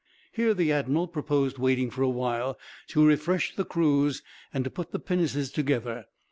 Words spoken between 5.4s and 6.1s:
together.